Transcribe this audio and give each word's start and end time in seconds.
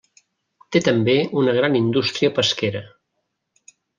Té 0.75 0.79
també 0.87 1.15
una 1.41 1.53
gran 1.59 1.77
indústria 1.81 2.33
pesquera. 2.39 2.85